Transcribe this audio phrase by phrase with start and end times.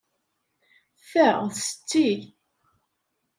[1.09, 2.09] Ta d setti.